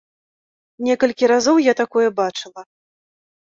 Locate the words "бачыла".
2.23-2.61